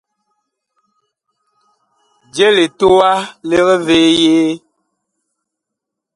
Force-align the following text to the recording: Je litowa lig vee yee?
Je 2.33 2.47
litowa 2.55 3.11
lig 3.49 3.65
vee 3.85 4.09
yee? 4.21 4.49